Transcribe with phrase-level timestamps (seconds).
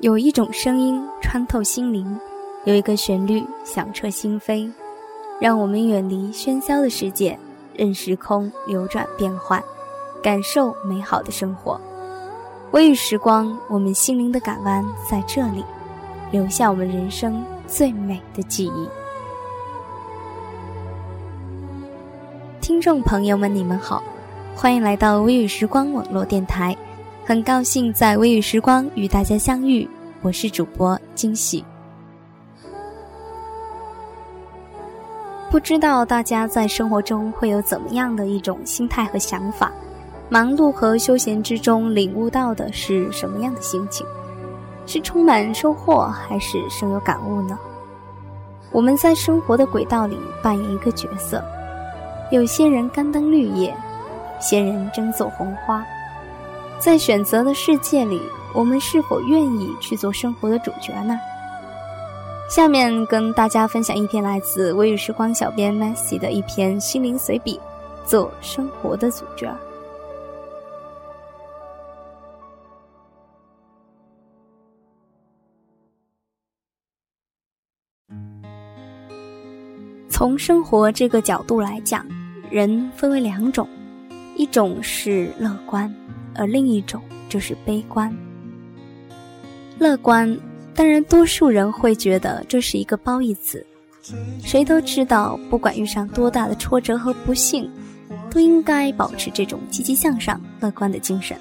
[0.00, 2.20] 有一种声音穿透心灵，
[2.64, 4.70] 有一个旋律响彻心扉，
[5.40, 7.38] 让我们远离喧嚣的世界，
[7.74, 9.62] 任时空流转变幻，
[10.22, 11.80] 感受美好的生活。
[12.72, 15.64] 微雨时光，我们心灵的港湾在这里，
[16.30, 18.86] 留下我们人生最美的记忆。
[22.60, 24.02] 听众朋友们，你们好，
[24.54, 26.76] 欢迎来到微雨时光网络电台，
[27.28, 29.88] 很高兴在微雨时光与大家相遇，
[30.22, 31.64] 我是主播惊喜。
[35.50, 39.72] 不知道大家在生活中会有怎么样的一种心态和想法？
[40.28, 44.06] 忙碌和休闲之中领悟到的是什么样的心情？
[44.86, 47.58] 是充满收获，还是深有感悟呢？
[48.70, 51.42] 我们在生活的轨道里扮演一个角色。
[52.30, 55.84] 有些人干登绿叶，有些人争走红花。
[56.78, 58.20] 在选择的世界里，
[58.54, 61.18] 我们是否愿意去做生活的主角呢？
[62.48, 67.58] 下面跟大家分享一篇来自微雨时光小编 Messy 的一篇心灵随笔：
[68.04, 69.52] 做生活的主角。
[80.08, 82.06] 从生活这个角度来讲，
[82.48, 83.68] 人分为两种，
[84.36, 85.92] 一种是乐观，
[86.36, 88.14] 而另一种就是悲观。
[89.78, 90.38] 乐观，
[90.74, 93.64] 当然多数人会觉得这是一个褒义词。
[94.42, 97.68] 谁都知道，不管遇上多大的挫折和不幸，
[98.30, 101.36] 都应该保持这种积极向上、乐观的精神。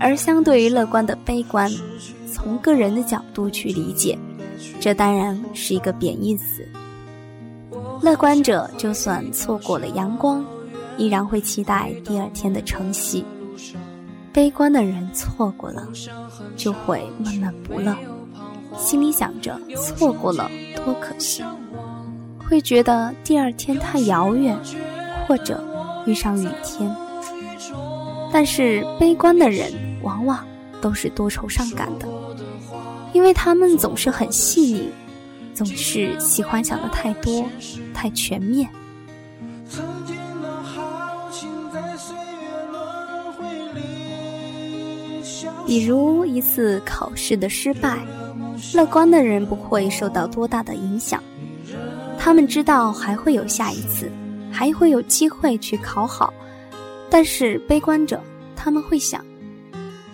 [0.00, 1.70] 而相对于乐观的悲观，
[2.30, 4.18] 从个人的角度去理解，
[4.80, 6.66] 这当然是一个贬义词。
[8.02, 10.44] 乐观者就算错过了阳光，
[10.98, 13.22] 依然会期待第二天的晨曦；
[14.32, 15.86] 悲观的人错过了，
[16.56, 17.96] 就会闷闷不乐，
[18.76, 21.42] 心里想着错过了多可惜，
[22.48, 24.56] 会觉得第二天太遥远，
[25.26, 25.62] 或者
[26.06, 26.94] 遇上雨天。
[28.32, 30.46] 但是悲观的人往往
[30.80, 32.06] 都是多愁善感的，
[33.12, 34.90] 因为他们总是很细腻。
[35.52, 37.44] 总是喜欢想的太多，
[37.92, 38.70] 太全面。
[45.70, 47.96] 比如一次考试的失败，
[48.74, 51.22] 乐观的人不会受到多大的影响，
[52.18, 54.10] 他们知道还会有下一次，
[54.50, 56.34] 还会有机会去考好。
[57.08, 58.20] 但是悲观者，
[58.56, 59.24] 他们会想，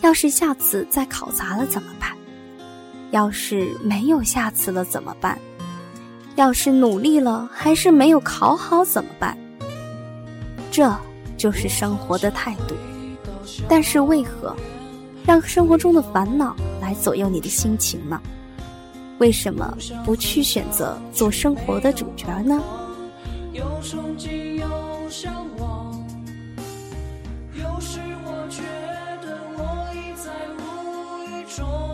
[0.03, 2.11] 要是下次再考砸了怎么办？
[3.11, 5.39] 要是没有下次了怎么办？
[6.35, 9.35] 要是努力了还是没有考好怎么办？
[10.71, 10.95] 这
[11.39, 12.75] 就是生活的态度。
[13.67, 14.55] 但是为何
[15.27, 18.21] 让生活中的烦恼来左右你的心情呢？
[19.19, 22.63] 为什么不去选择做生活的主角呢？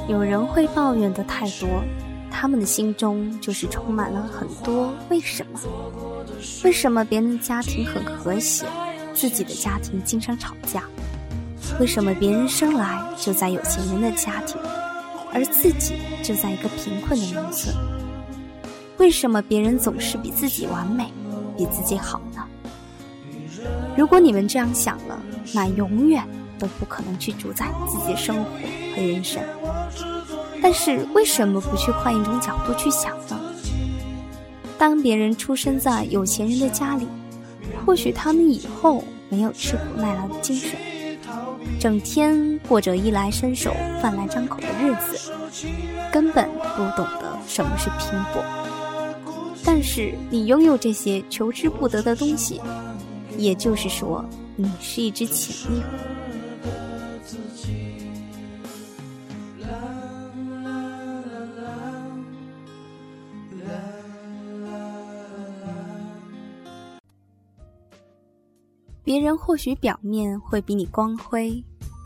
[0.09, 1.83] 有人会抱怨的太多，
[2.31, 5.59] 他们的心中就是充满了很多为什么？
[6.65, 8.67] 为什么别人家庭很和谐，
[9.15, 10.83] 自己的家庭经常吵架？
[11.81, 14.57] 为什么别人生来就在有钱人的家庭，
[15.33, 17.75] 而自己就在一个贫困的农村？
[18.99, 21.11] 为什么别人总是比自己完美，
[21.57, 22.45] 比自己好呢？
[23.97, 25.21] 如果你们这样想了，
[25.53, 26.23] 那永远
[26.59, 28.45] 都不可能去主宰自己的生活
[28.95, 29.43] 和人生。
[30.63, 33.41] 但是为什么不去换一种角度去想呢？
[34.79, 37.09] 当别人出生在有钱人的家里，
[37.85, 40.71] 或许他们以后没有吃苦耐劳的精神，
[41.83, 45.33] 整天过着衣来伸手、饭来张口的日子，
[46.13, 48.41] 根本不懂得什么是拼搏。
[49.65, 52.61] 但是你拥有这些求之不得的东西，
[53.37, 55.87] 也就是说，你是一只潜力股。
[69.05, 71.63] 别人或许表面会比你光辉，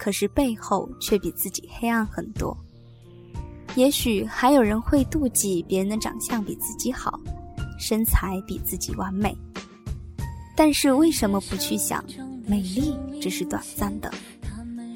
[0.06, 2.56] 可是背后却比自己黑暗很多。
[3.74, 7.18] 也许还有人会妒忌别人的长相比自己好，
[7.76, 9.36] 身材比自己完美。
[10.54, 12.04] 但是为什么不去想，
[12.46, 14.08] 美丽只是短暂的？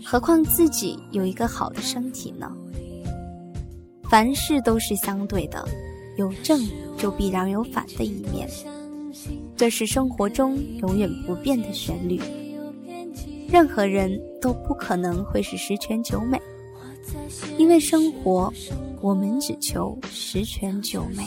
[0.07, 2.49] 何况自己有一个好的身体呢？
[4.05, 5.69] 凡事都是相对的，
[6.19, 6.65] 有正
[6.97, 8.49] 就必然有反的一面。
[9.57, 12.21] 这是生活中永远不变的旋律。
[13.51, 16.41] 任何人都不可能会是十全九美，
[17.59, 18.53] 因为生活，
[19.01, 21.25] 我们只求十全九美。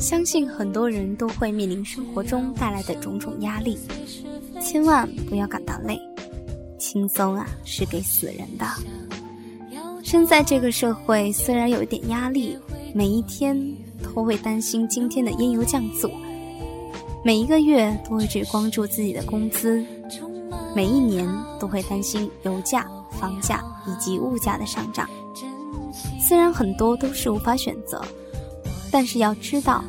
[0.00, 3.78] 相信很多人都会面临生活中带来的种种压力，
[4.60, 5.96] 千万不要感到累，
[6.78, 8.66] 轻松啊是给死人的。
[10.02, 12.58] 生在这个社会，虽然有一点压力，
[12.92, 13.56] 每一天
[14.02, 16.10] 都会担心今天的烟油降速，
[17.24, 19.84] 每一个月都会去关注自己的工资，
[20.74, 21.28] 每一年
[21.58, 25.08] 都会担心油价、房价以及物价的上涨。
[26.20, 28.02] 虽然很多都是无法选择。
[28.94, 29.82] 但是要知道，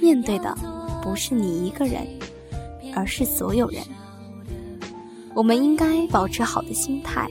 [0.00, 0.56] 面对的
[1.02, 2.06] 不是你一个人，
[2.94, 3.82] 而是所有人。
[5.34, 7.28] 我们应该保持好的心态，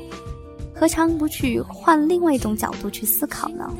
[0.75, 3.73] 何尝不去换另外一种角度去思考呢？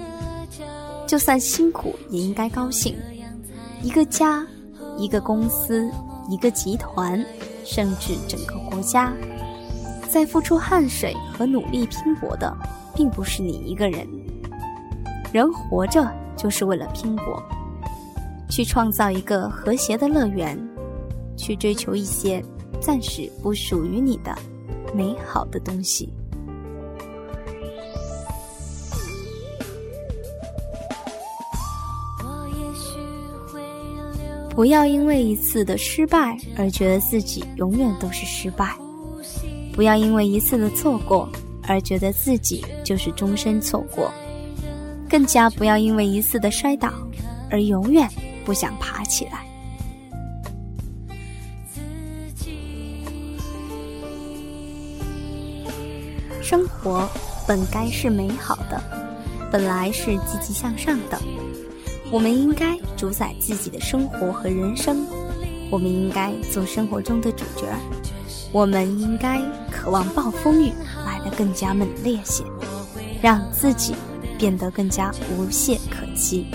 [1.14, 2.96] 就算辛苦，也应该高兴。
[3.84, 4.44] 一个家，
[4.98, 5.88] 一个公司，
[6.28, 7.24] 一个集团，
[7.64, 9.14] 甚至整个国家，
[10.10, 12.52] 在付出汗水和努力拼搏的，
[12.96, 14.08] 并不是你一个人。
[15.32, 16.12] 人活着。
[16.36, 17.42] 就是为了拼搏，
[18.50, 20.58] 去创造一个和谐的乐园，
[21.38, 22.44] 去追求一些
[22.82, 24.36] 暂时不属于你的
[24.96, 26.12] 美好的东西。
[34.56, 38.76] 不要因为一次的失败而觉得自己永远都是失败，
[39.74, 41.28] 不要因为一次的错过
[41.64, 44.12] 而觉得自己就是终身错过。
[45.10, 46.94] 更加不要因为一次的摔倒，
[47.50, 48.08] 而永远
[48.46, 49.44] 不想爬起来。
[56.44, 57.10] 生活
[57.48, 58.80] 本该是美好的，
[59.52, 61.20] 本来是积极向上的。
[62.14, 65.04] 我们应该主宰自己的生活和人生，
[65.72, 67.66] 我们应该做生活中的主角，
[68.52, 70.72] 我们应该渴望暴风雨
[71.08, 72.44] 来得更加猛烈些，
[73.20, 73.96] 让自己。
[74.38, 76.46] 变得更加无懈可击。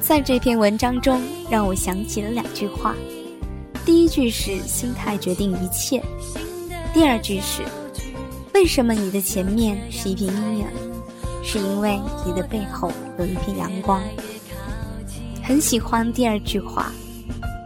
[0.00, 1.20] 在这篇文章中，
[1.50, 2.94] 让我想起了两句话。
[3.84, 6.00] 第一句是“心态决定一切”，
[6.92, 7.62] 第二句是
[8.54, 10.66] “为什么你的前面是一片阴影？
[11.44, 14.02] 是因为你的背后有一片阳光。”
[15.42, 16.92] 很喜欢第二句话。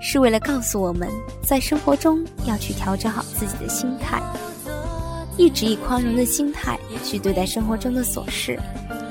[0.06, 1.08] 是为了告诉我们
[1.42, 4.22] 在生活中要去调整好自己的心态，
[5.38, 8.60] 一直以宽容的心态去对待生活中的琐事，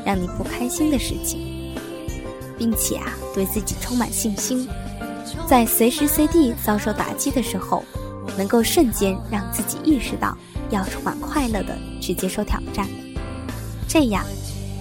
[0.06, 1.76] 让你不开心的事情，
[2.60, 4.70] 并且啊，对自己充满信心，
[5.48, 7.84] 在随时随地遭受打击的时候，
[8.38, 10.38] 能够瞬间让自己意识到
[10.70, 12.88] 要充满快乐的去接受挑战，
[13.88, 14.26] 这样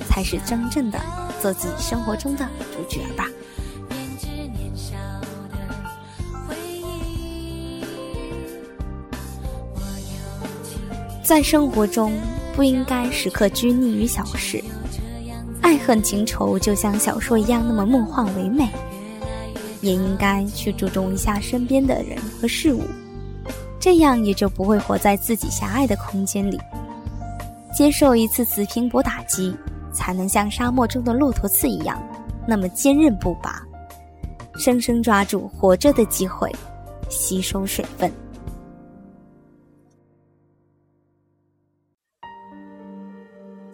[0.08, 0.98] 才是真正的
[1.40, 3.28] 做自己生活中的主角吧。
[11.22, 12.12] 在生活中，
[12.54, 14.62] 不应该时刻拘泥于小事，
[15.62, 18.68] 爱恨情仇就像小说一样那么梦幻唯美，
[19.80, 22.82] 也应该去注重一下身边的人和事物，
[23.82, 26.56] 这样也就不会活在自己狭隘的空间里。
[27.74, 29.52] 接受一次次拼搏打击，
[29.92, 32.00] 才能像沙漠中的骆驼刺一样，
[32.46, 33.60] 那么坚韧不拔，
[34.54, 36.48] 生生抓住活着的机会，
[37.08, 38.08] 吸收水分。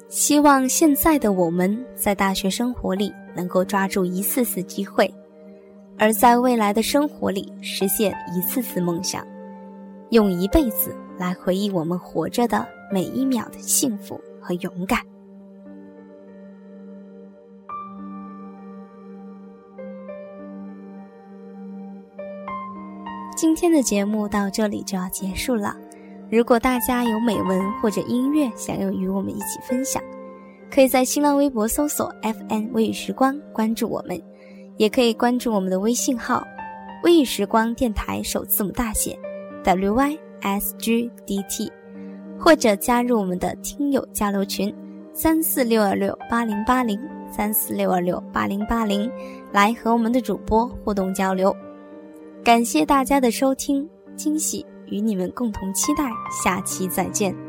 [0.08, 5.12] 希望现在的我们在大学生活里能够抓住一次次机会，
[5.98, 9.22] 而在未来的生活里实现一次次梦想，
[10.10, 15.00] 用一辈子来回忆我们活着的每一秒的幸福和勇敢。
[23.36, 25.76] 今天的节目到这里就要结束了。
[26.30, 30.02] 如果大家有美文或者音乐想要与我们一起分享，
[30.70, 34.20] 可以在新浪微博搜索 “FN 微雨时光”关注我们，
[34.76, 36.42] 也可以关注我们的微信号
[37.04, 39.18] “微雨时光电台”首字母大写
[39.76, 41.70] “WYSGDT”，
[42.38, 44.74] 或者加入我们的听友交流群
[45.12, 49.10] 三四六二六八零八零三四六二六八零八零，
[49.52, 51.54] 来和我们的主播互动交流。
[52.44, 54.64] 感谢大家的收听，惊喜。
[54.90, 56.10] 与你们共同期待，
[56.42, 57.47] 下期再见。